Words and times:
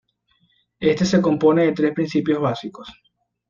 Este 0.79 1.05
se 1.05 1.21
compone 1.21 1.61
de 1.63 1.73
tres 1.73 1.93
principios 1.93 2.41
básicos. 2.41 2.91